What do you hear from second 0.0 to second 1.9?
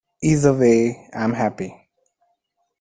Either way, I’m happy.